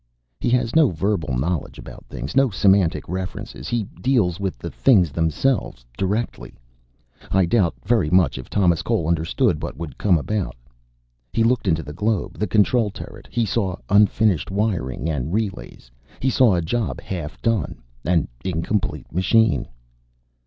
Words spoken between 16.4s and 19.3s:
a job half done. An incomplete